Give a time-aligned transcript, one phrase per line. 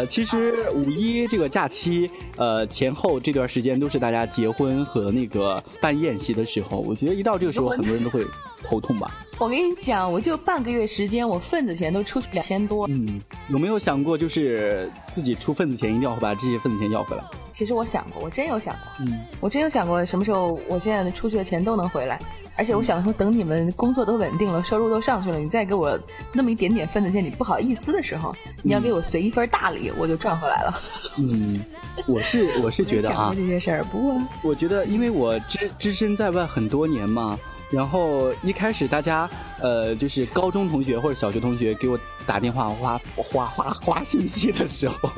[0.00, 6.80] 呃，其实五一这个假期，呃，前后这段时间都是大家结婚和那个办宴席的时候。
[6.80, 8.24] 我觉得一到这个时候，很多人都会
[8.62, 9.14] 头痛吧。
[9.40, 12.86] 我跟你讲，我就半个月时间，我份子钱都出去两千多。
[12.90, 13.18] 嗯，
[13.48, 17.24] 有没有想过，就是自己出份子钱，一定要把这些份子钱要回来？
[17.48, 18.92] 其实我想过，我真有想过。
[18.98, 22.20] 嗯，我真有想过，什么时候我现在出去的钱都能回来。
[22.54, 25.98] 而且我想说，等你们工作都稳定了，收入都上去了，你再给我
[26.34, 30.80] 那么一点点份子钱，你不好意思的时候，你要给我随一份大礼，我就赚回来了。
[31.16, 31.64] 嗯，
[32.06, 33.82] 我是我是觉得啊，这些事儿。
[33.84, 37.38] 不过我觉得，因为我只只身在外很多年嘛。
[37.70, 43.00] 然后一开始大家，呃，就是高中同学或者小学同学给我打电话发
[43.32, 45.10] 发发发信息的时候。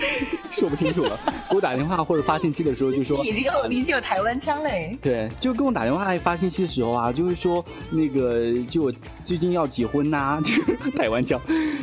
[0.50, 1.18] 说不清楚了，
[1.50, 4.96] 给我打电话或者发信息的时候就说，已经有已经有台湾腔嘞。
[5.00, 8.92] 对，就跟我打电话发信息的时候啊，就是说那个就我
[9.24, 10.40] 最近要结婚呐，
[10.96, 11.40] 台湾腔，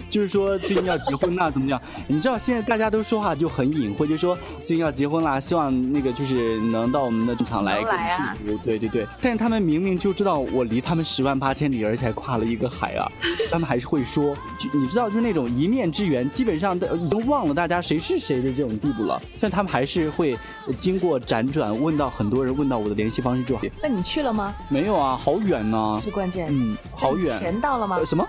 [0.09, 1.79] 就是说最近要结婚呐，怎么样？
[2.07, 7.79] 你知道现在大家都说话就很隐晦，就说最近要结婚啦，希望那个就是能到我们的主场来。
[7.81, 8.35] 来啊！
[8.63, 13.11] 对对对，但是他们明明就知道我离他们十万八千里，而且还跨了一个海啊，
[13.51, 18.65] 他们还是会说，就你知道就是那种一面之缘，基本上都已经忘了大家谁是谁的这。
[18.65, 20.35] 种地步了，但他们还是会
[20.79, 24.51] 经过辗转问到很多人，问到我的联系方式之后，那你去了吗？
[24.69, 26.01] 没有啊，好远呢。
[26.03, 26.47] 是关键。
[26.49, 27.39] 嗯，好远。
[27.39, 28.03] 钱到了吗？
[28.03, 28.27] 什么？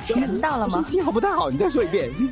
[0.00, 0.84] 钱到了吗？
[0.86, 2.12] 信号不太好，你再说一遍。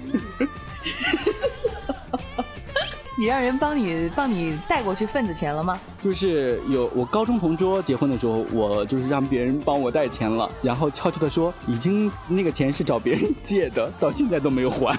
[3.19, 5.77] 你让人帮你帮你带过去份子钱了吗？
[6.05, 14.97] 就是有我高中同桌结婚的时候，我就是让别人帮我带钱了，然后悄悄的说，已经那个钱是找别人借的，到现在都没有还。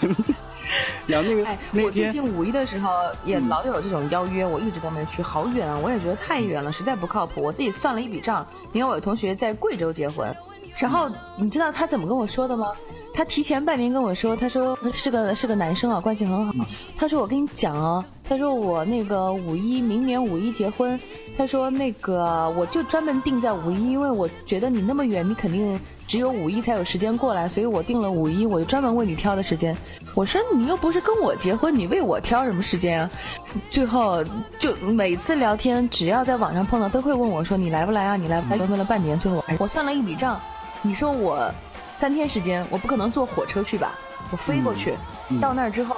[1.08, 2.90] 然后那个那天，我最近五一的时候
[3.24, 5.80] 也老有这种邀约，我一直都没去，好远啊！
[5.82, 7.42] 我也觉得太远了，实在不靠谱。
[7.42, 10.36] 我自己算了一笔账，你看我有同学在贵州结婚，
[10.78, 12.68] 然后你知道他怎么跟我说的吗？
[13.14, 16.54] 他提前半年跟我说，他说是个是个男生啊，关系很好。
[16.96, 21.00] 他说我跟你讲哦，他说我那个五一明年五一结婚，
[21.36, 29.76] 他说那个我就专门定在五一，因为我觉得你那么远，你肯定只有五一才有时间过来，所以我定了五一，我就专门为你挑的时间。
[30.18, 33.10] 我说你又不是跟我结婚，你为我挑什么时间啊？
[33.70, 34.24] 最后
[34.58, 38.16] 就每次聊天，只要在网上碰到，都会问我说你来不来啊？
[38.16, 38.58] 你来不来？
[38.66, 40.42] 问了半年，最后我算了一笔账，
[40.82, 41.52] 你说我。
[41.98, 43.94] 三天时间，我不可能坐火车去吧？
[44.32, 44.96] 我飞过去，
[45.40, 45.96] 到那儿之后，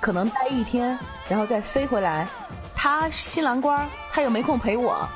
[0.00, 2.26] 可能待一天，然后再飞回来。
[2.74, 5.06] 他新郎官，他又没空陪我。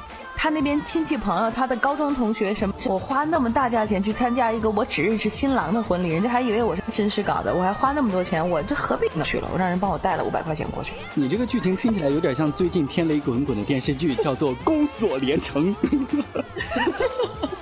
[0.42, 9.24] 他那边亲戚朋友，他的高中同学什么，我花那么大价钱去参加一个我只认识新郎的婚礼，人家还以为我是亲师搞的，我还花那么多钱，我这何必呢？
[9.24, 10.94] 去了，我让人帮我带了五百块钱过去。
[11.14, 15.72] 你这个剧情听起来有点像最近天雷滚滚的电视剧，叫做《宫锁连城》。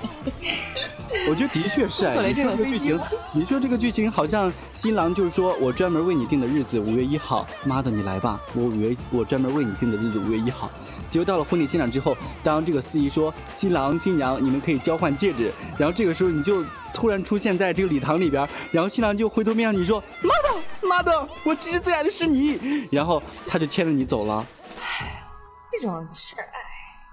[1.29, 2.99] 我觉得的确是哎，你说这个剧情，
[3.33, 10.69] 你说这个剧情好像新郎就是说我专门为你定的日子五月一号，妈的你来吧，我五月我专门为你定的日子五月一号。
[11.09, 24.45] 结果到了婚礼现场之后，当这个司仪说新郎新娘你们可以交换戒指，然后这个时候你就突然出现在这个礼堂里边，然后新郎就回头面向你说妈的妈的，我其实最爱的是你，然后他就牵着你走了。
[24.79, 25.23] 哎，
[25.71, 26.59] 这种事儿哎，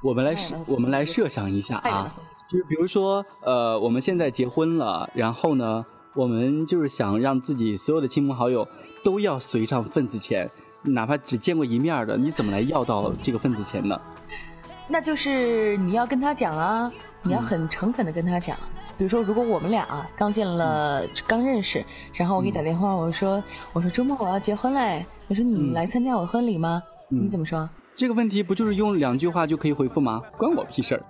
[0.02, 2.14] 我们来设我们来设想一下啊。
[2.50, 8.66] 就是比如说，呃，我们现在结婚了，然后呢，我们就是想让自己所有的亲朋好友
[9.04, 10.50] 都要随上份子钱，
[10.82, 14.00] 哪怕只见过一面的，你怎么来要到这个份子钱呢？
[14.88, 16.91] 那就是你要跟他讲啊，
[17.22, 18.56] 你要很诚恳的跟他讲。
[18.97, 23.41] 比如说，如果我们俩刚见了、刚认识，然后我给你打电话，我说，
[23.75, 26.82] 我说周末我要结婚嘞，我说你来参加我婚礼吗？
[27.10, 27.69] 你怎么说？
[27.98, 30.22] 这个问题不就是用两句话就可以回复吗？
[30.36, 31.03] 关我屁事儿。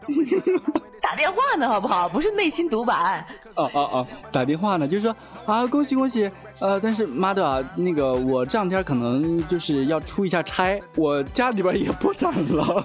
[1.03, 2.09] 打电话呢，好不好？
[2.09, 3.27] 不是内心独白。
[3.57, 6.31] 哦哦哦，打电话呢，就是说啊，恭喜恭喜。
[6.61, 12.83] 呃，但是妈的，啊那个我这两天可能就是要出一下差，我家里边也破产了。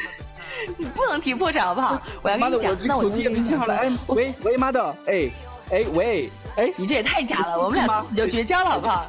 [0.76, 1.98] 你不能提破产好不好？
[2.20, 3.74] 我要跟你讲，那我手机也没信号了。
[3.76, 5.30] 哎，喂喂，妈的，哎
[5.70, 9.06] 哎喂，哎，你这也太假了，我们俩从此就绝交了，好不好？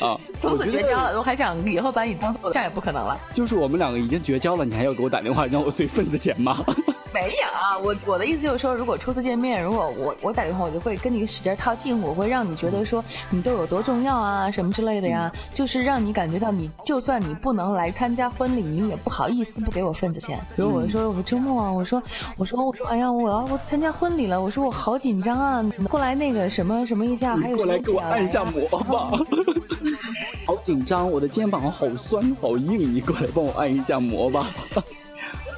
[0.00, 3.18] 啊，从此绝交了，我还想以后把你当做这样也不可能了。
[3.32, 6.64] 就是我们两个已经绝交了，你还要给我打电话让我随份子钱吗？
[7.16, 20.38] 没有啊，我我的意思就是说，如果初次见面，如果我我打电话，我就会跟你使劲套近乎，我会让你觉得说你对我多重要啊，什么之类的呀，就是让你感觉到你就算你不能来参加婚礼，你也不好意思不给我份子钱。
[20.54, 22.02] 比如我说我周末啊，我说
[22.36, 29.10] 我说我说哎呀，我要我参加婚礼了，我说我好紧张啊，过来那个什么什么一下，还有过来给我按一下摩吧，
[30.46, 34.50] 好紧张，我的肩膀好酸好硬，你过来帮我按一下摩吧。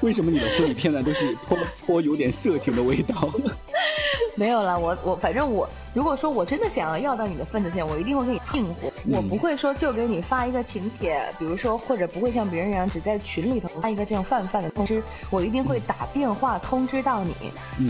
[0.01, 3.31] 为什么你的婚礼片段都是颇颇有点色情的味道？
[4.37, 5.69] 没有了，我我反正我
[5.99, 17.35] 如果说我真的想要要到你的份子钱，我一定会给你应付，我不会说就给你发一个请帖，比如说或者不会像别人一样只在群里头发一个这样泛泛的通知，我一定会打电话通知到你，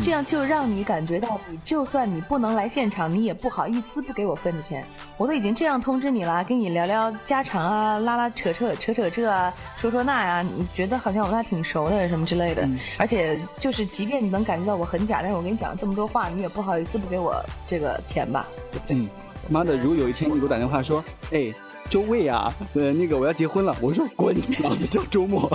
[0.03, 4.83] 这样就让你感觉到，你就算你不能来现场，你也不好意思不给我份子钱，
[5.19, 12.67] 我都已经这样通知你了，跟你聊聊家常啊，拉拉扯扯扯扯这啊，说说那呀，你觉得好像我们俩挺熟的什么之类的，
[12.97, 18.47] 而且就是即便你能感觉到我很假，但是我跟你讲了这么多话，你也不好意思不给我这个钱吧？
[18.87, 18.97] 对？
[18.97, 19.09] 嗯，
[19.49, 21.53] 妈的，如果有一天你给我打电话说，哎，
[21.89, 25.51] 周卫啊，呃，那个我要结婚了，我说滚，老子叫周末。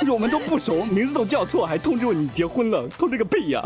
[0.00, 3.64] 就是我们都不熟，名字都叫错，还通知我你结婚了，通知个屁呀！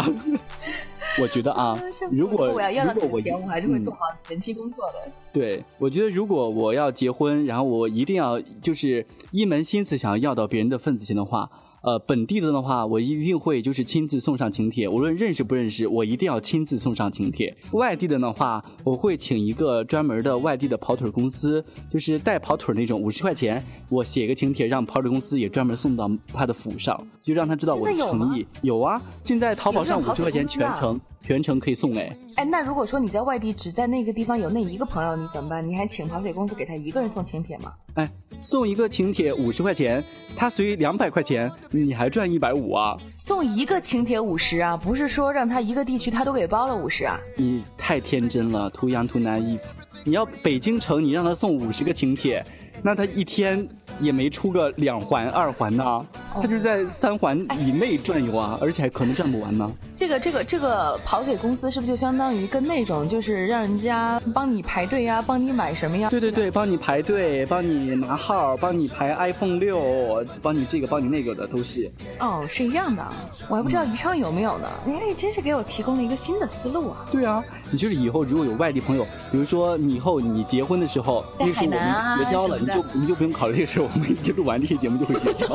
[1.20, 1.76] 我觉得啊，
[2.10, 5.10] 如果我要要到钱，我还是会做好前期工作的。
[5.32, 11.50] 对，我觉得如果我要结婚，然后我一定要就是一门心思想要要到别人的份子钱的话。
[11.82, 17.56] 呃，本地的的话，我一定会就是亲自送上请帖，无论认识不认识，我一定要亲自送上请帖。
[17.72, 28.46] 外地的的话，我会请一个专门的外地的跑腿公司，就是带跑腿那种，五十块钱，我写个请帖，让跑腿公司也专门送到他的府上，就让他知道我的诚意。
[28.62, 31.00] 有啊，现在淘宝上五十块钱全程
[31.30, 32.16] 全程可以送哎。
[32.34, 35.64] 哎，那如果说你在外地只在那个地方有那一个朋友，你怎么办？
[35.64, 37.72] 你还请跑腿公司给他一个人送请帖吗？
[37.94, 38.10] 哎。
[38.42, 40.02] 送一个请帖五十块钱，
[40.34, 42.96] 他随两百块钱，你还赚一百五啊？
[43.18, 47.20] 送一个请帖五十啊，不是说让他一个地区他都给包了五十啊？
[47.36, 49.60] 你太天真了，too young too naive。
[50.02, 52.42] 你要北京城，你让他送五十个请帖。
[52.82, 53.66] 那他一天
[54.00, 59.70] 也没出个两环二环呢，他就是在三环以内转悠啊，而且还可能转不完呢。
[59.94, 66.08] 这个这个这个跑腿公司是不是就相当于跟那种就是让人家帮你排队呀，帮你买什么呀？
[66.08, 71.90] 对对对，帮你排队，帮你拿号，帮你排 iPhone 六，帮你这个帮你那个的都是。
[72.18, 73.06] 哦，是一样的，
[73.48, 74.66] 我还不知道宜昌有没有呢。
[74.86, 77.06] 哎，真是给我提供了一个新的思路啊。
[77.10, 85.46] 对啊，你就是以后如果有外地朋友，比如说你以后你结婚的时候，那时候我们绝交了，你就你就不用考虑这个事，我们一接录完这期节目就会绝交。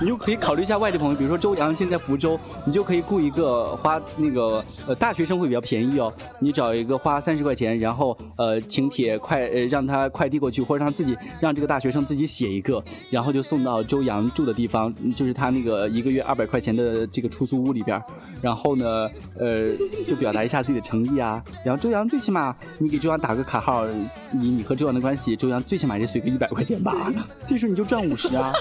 [0.00, 18.00] 你就可以考虑一下外地朋友，比如说周洋现在福州，你就可以雇一个花那个呃大学生会比较便宜哦，你找一个花三十块钱，然后呃请帖快呃让他快递过去，或者让自己让这个大学生自己写一个，然后就送到周洋住的地方，就是他那个一个月二百块钱的这个出租屋里边，
[18.42, 19.08] 然后呢
[19.38, 19.72] 呃
[20.06, 23.86] 就表达一下自己的诚意啊，然后周洋最起码你给周洋打个卡号，
[24.32, 27.12] 以你和周洋的关系，周洋最起码也随个一百块钱吧，
[27.46, 28.52] 这时候你就赚五十啊，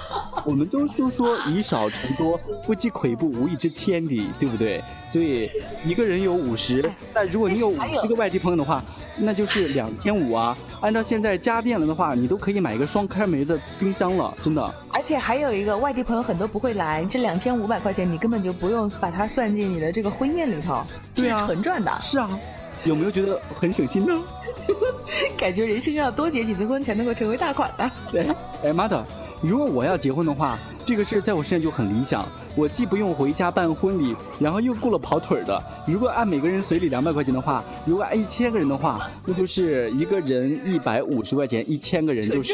[0.46, 1.38] 我们都说说。
[1.48, 4.84] 以少成多，不积跬步，无以至千里，对不对？
[5.08, 5.50] 所以
[5.86, 8.84] 一个人有五十，但如果你有五十个外地朋友的话，
[9.18, 10.58] 那就是两千五啊。
[10.82, 14.74] 按照现在家电了的话，你都可以买一个双开门的冰箱了，真的。
[14.92, 20.84] 而且还有一个外地朋友很多不会来，这两千五百块钱你根本就不用把它算进你的这个婚宴里头，
[21.14, 21.92] 对啊，纯赚的。
[22.04, 22.30] 是啊，
[22.84, 24.20] 有没有觉得很省心呢？
[25.38, 27.92] 感觉人生要多结几次婚才能够成为大款呢？
[28.12, 28.28] 对，
[28.64, 29.06] 哎妈的，
[29.46, 30.58] 如果我要结婚的话。
[30.88, 32.24] 这个事在我身上就很理想，
[32.56, 35.60] 我既不用回家办婚礼，然后又雇了跑腿的。
[35.88, 42.54] 如果按每个人随礼两百块钱的话，如果按一千个人的话，那就是一个人一百五十块钱，一千个人就是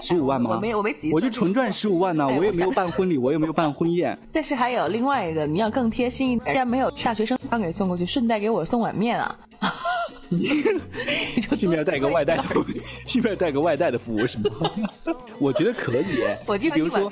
[0.00, 0.50] 十五万吗？
[0.54, 4.16] 我没我没急，我就纯赚十五万呢， 我也没有办婚礼，我也没有办婚宴。
[4.32, 9.36] 但是还有另外一个，你要更贴心一点，人家没有大学生刚给送过去，顺带给我送碗面啊。
[11.56, 12.38] 顺便带个外带，
[13.06, 14.70] 顺便带个外带的服务是吗？
[15.38, 16.04] 我觉得可以。
[16.46, 17.10] 我比如说，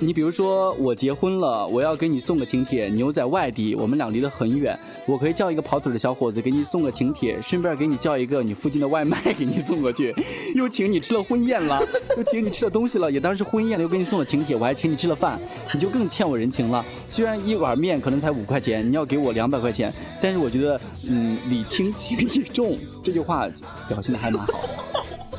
[0.00, 10.14] 你比如说我结婚了，我要给你送个请帖，你又在外地，我们俩离得很远，我可以叫一个跑腿的小伙子给你送个请帖，顺便给你叫一个你附近的外卖给你送过去，
[10.54, 11.80] 又请你吃了婚宴了，
[12.16, 15.38] 又请你吃了东西了，也当是婚宴了，又给你送了请帖，我还请你吃了饭，
[15.72, 16.84] 你就更欠我人情了。
[17.08, 22.63] 虽然一碗面可能才五块钱，你要给我两百块钱，但是我觉得，嗯，礼轻情意重。
[23.02, 23.48] 这句话
[23.88, 24.68] 表现的还蛮好的。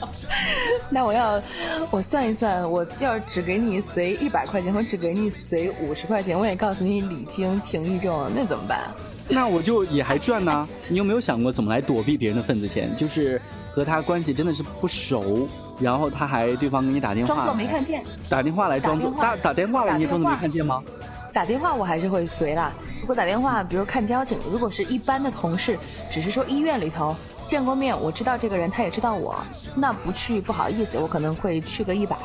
[0.90, 1.42] 那我要
[1.90, 8.80] 我算一算，我要只给你随一百块钱，我只给你随五十块钱，我也告诉你礼轻情意重，那怎么办？
[9.28, 10.68] 那我就也还赚呢。
[10.88, 12.96] 你有没有想过怎么来躲避别人的份子钱？
[12.96, 13.42] 就是
[13.72, 15.48] 和他关系真的是不熟，
[15.80, 20.84] 然后他还对方给你打电话，装作没看见，打电话来装作打打电话来，你也装作没看见吗？
[21.36, 22.72] 打电话我还是会随啦。
[23.02, 25.78] 如果打电话，比如看交情，如果是一般的同事，
[26.10, 27.14] 只是说医院里头。
[27.46, 29.36] 见过面，我知道这个人，他也知道我，
[29.76, 32.18] 那不去不好意思，我可能会去个一百。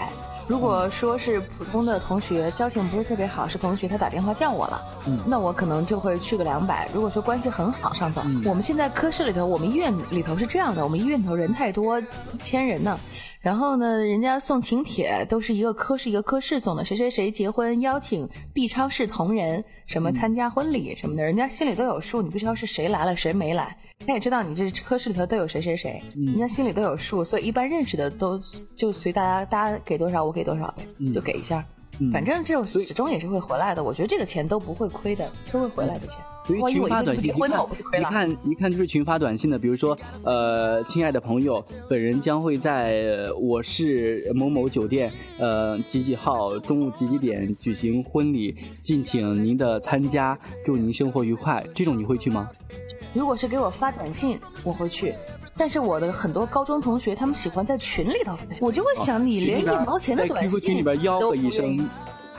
[0.46, 4.80] 如果说是普通的同学，交情不是特别好，是同学，他打电话叫我了，
[5.26, 6.88] 那我可能就会去个两百。
[6.94, 12.98] 如果说关系很好，上总，我们现在科室里头，我们医院里头是这样的，我们医院里头人太多，一千人呢。
[13.40, 23.74] 然后呢，人家送请帖都是一个科室一个科室送的，谁谁谁结婚邀请 B 超市同仁什么参加婚礼什么的，人家心里都有数，你不知道是谁来了谁没来，
[24.06, 28.38] 他也知道你这科室里头都有谁谁谁，人家心里都有数，所以一般认识的都
[28.76, 31.64] 就随大家大家给多少我给多少呗，就给一下。
[32.12, 36.18] 反正这种始终也是会回来的，我觉得这个钱都不会亏的，都会回来的钱。
[36.44, 51.64] 所以群发短信，一看一看就是群发短信的，比如说，呃，亲爱的朋友，本人将会在我市某某酒店，呃，几几号中午几几点举行婚礼，敬请您的参加，祝您生活愉快。
[51.74, 52.48] 这种你会去吗？
[53.12, 55.14] 如果是给我发短信，我会去。
[55.56, 61.76] 但是我的很多高中同学，他们喜欢在群里头，我就会想，你连一毛钱的短信群里边吆喝一声，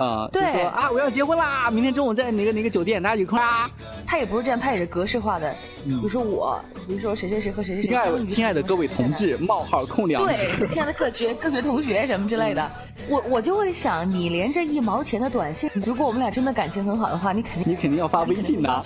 [0.01, 3.69] 啊，对，说啊，我要结婚啦，明天中午在哪个哪个酒店，大家一块啊。
[4.05, 5.53] 他也不是这样，他也是格式化的，
[5.83, 7.87] 比如说我，比如说谁谁谁和谁谁。
[7.87, 10.25] 亲爱亲爱的各位同志，冒号空两。
[10.25, 12.71] 对，亲爱的各学各学同学什么之类的，
[13.07, 18.83] 我我就会想，你连这一毛钱的短信，如果我们俩真的感情很好的话，你肯定你肯定要发微信的。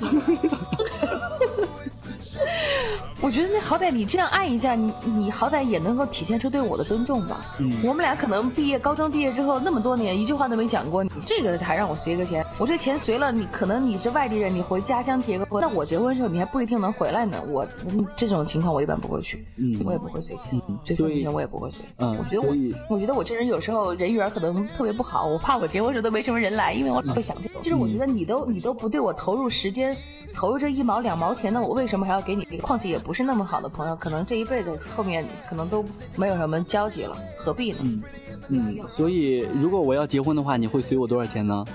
[3.25, 7.41] 我觉得那好歹你这样按一下，你你好歹也能够体现出对我的尊重吧。
[7.57, 17.37] 嗯，我们俩可能毕业高中毕业之后那么多年，一句话都没讲过，你这个还让我随个钱，我这钱随了你，可能你是外地人，你回家乡结个婚，那我结婚的时候你还不一定能回来呢。
[17.49, 17.67] 我
[18.15, 21.83] 这种情况我一般不会去，嗯，我也不会随钱，这份钱我也不会随。
[21.97, 22.55] 嗯，我觉得我
[22.95, 27.59] 我觉得我这人有时候人缘可能特别不好，我怕我结婚时候都没什么人来，因为我会想这个。
[27.59, 29.95] 就是我觉得你都你都不对我投入时间，
[30.33, 32.45] 投入这一毛两毛钱，那我为什么还要给你？
[32.59, 35.83] 况且也不是那么好的朋友，可能这一辈子后面可能都
[36.15, 37.79] 没有什么交集了，何必呢？
[37.81, 38.03] 嗯
[38.47, 41.65] 嗯，所以如果我要结婚的话，你会随我多少钱呢？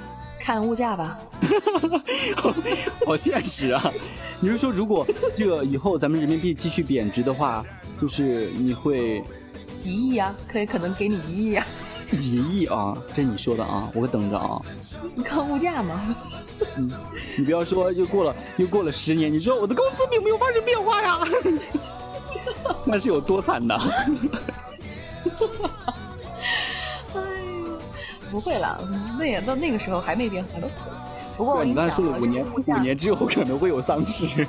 [0.40, 1.18] 看物价吧。
[3.06, 3.92] 好现实啊！
[4.40, 5.06] 你是说如果
[5.36, 7.64] 这个以后咱们人民币继续贬值的话，
[7.98, 9.22] 就是你会
[9.84, 10.34] 一亿啊？
[10.48, 11.66] 可以可能给你一亿啊？
[12.12, 12.96] 一亿啊？
[13.14, 13.90] 这你说的啊？
[13.94, 14.60] 我等着啊！
[15.14, 16.14] 你看物价嘛。
[16.76, 16.92] 嗯，
[17.36, 21.18] 你不要说又过了又过了十年，你说我的工资并没有发生变化呀，
[22.84, 23.78] 那是有多惨的？
[28.30, 28.80] 不会了，
[29.18, 31.06] 那也到那个时候还没变化，都死了。
[31.36, 34.46] 不过我你刚才说了五年，五年之后可能会有丧尸。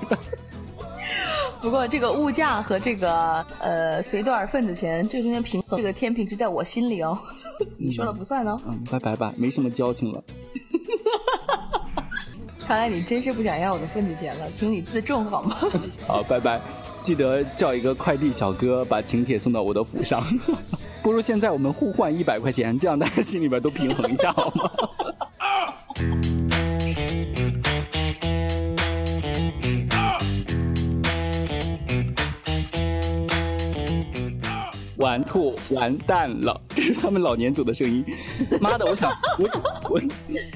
[1.61, 7.17] 不过这个物价和这个呃随多少份子钱这中间平衡，这个天平是在我心里哦。
[7.77, 8.59] 你说了不算哦。
[8.65, 10.23] 嗯，拜拜吧，没什么交情了。
[12.65, 15.55] 看来你真是不想要我的份子钱了，请你自重好吗？
[16.07, 16.59] 好，拜拜，
[17.03, 20.23] 记得叫一个快递小哥把请帖送到我的府上。
[21.03, 24.70] 不如现在我们互换一百块钱，这样大家心里边都平衡一下好吗？
[34.98, 38.05] 完兔完蛋了，这是他们老年组的声音。
[38.62, 39.50] 妈的，我想我
[39.89, 40.00] 我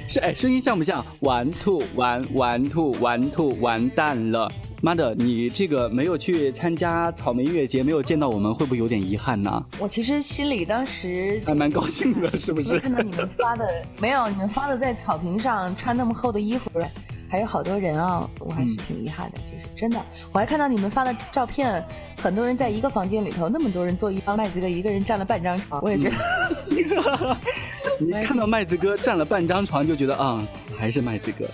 [0.07, 1.03] 是哎，声音像不像？
[1.21, 4.47] 完兔完完兔完兔完蛋了。
[4.85, 9.65] 妈的，你这个没有去参加草莓音乐节，没有见到我们，会不会有点遗憾呢？
[9.79, 12.79] 我其实心里当时还蛮高兴的，是不是？
[12.79, 13.67] 看到你们发的，
[13.99, 16.69] 没有你们发的在草坪上穿那么厚的衣服。
[17.27, 19.39] 还有好多人啊，我还是挺遗憾的。
[19.43, 19.99] 其实真的，
[20.31, 21.83] 我还看到你们发的照片，
[22.21, 27.37] 很多人在一个房间里头，那么多人坐一帮麦子哥一个人占了半张床，我也觉得。
[27.99, 30.39] 你看到麦子哥占了半张床，就觉得啊，
[30.77, 31.49] 还是麦子哥。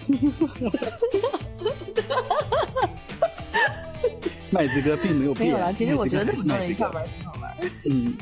[4.51, 5.49] 麦子哥并没有变。
[5.49, 7.51] 没有了，其实我觉得那么多人一块玩挺好玩。
[7.85, 8.13] 嗯，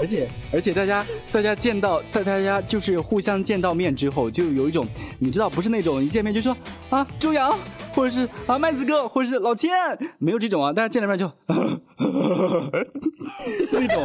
[0.00, 4.86] 而且而且大家大家见到大大家就是互相见到面之后，就有一种
[5.18, 6.56] 你知道，不是那种一见面就说
[6.90, 7.56] 啊周洋，
[7.94, 9.70] 或者是啊麦子哥，或者是老千，
[10.18, 11.30] 没有这种啊，大家见了面就，
[13.70, 14.04] 就一种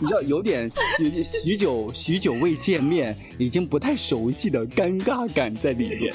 [0.00, 6.12] 你知道有点有许久许久未见面，已经不太熟悉的尴尬感在里面。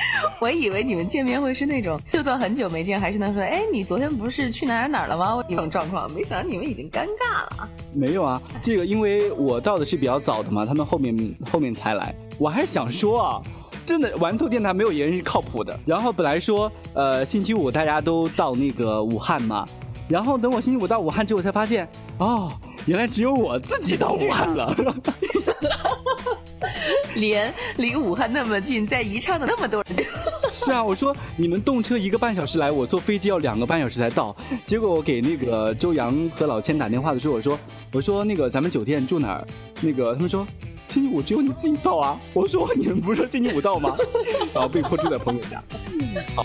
[0.40, 5.42] 我以为你们见面会是那种，就算很久没见，还是能说，哎，你昨天不是去哪儿哪了吗？
[5.48, 7.68] 这种状况，没想到你们已经尴尬了。
[7.94, 12.14] 没有啊，这个因为我到的是比较早的嘛，他们后面后面才来。
[12.38, 13.42] 我还想说啊，
[13.84, 15.78] 真的玩兔电台没有一人是靠谱的。
[15.84, 19.66] 然后本来说，呃，星期五大家都到那个武汉嘛，
[20.08, 21.88] 然后等我星期五到武汉之后，才发现，
[22.18, 22.52] 哦，
[22.86, 24.72] 原来只有我自己到武汉了。
[27.14, 30.06] 连离武汉那么近，在宜昌的那么多人，
[30.52, 34.34] 是啊，我说你们动车一个半小时来，我坐飞机要两个半小时才到。
[34.64, 37.58] 结果我给那个周洋和老千打电话的时候，我说
[37.92, 39.46] 我说那个咱们酒店住哪儿？
[39.80, 40.46] 那个他们说
[40.88, 42.20] 星期五只有你自己到啊。
[42.34, 43.96] 我说 你们不是说星期五到吗？
[44.52, 45.62] 然后被迫住在朋友家。
[46.34, 46.44] 好。